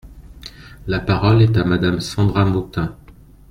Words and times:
La 0.87 0.99
parole 1.05 1.43
est 1.43 1.57
à 1.57 1.63
Madame 1.63 1.99
Cendra 1.99 2.43
Motin. 2.43 2.95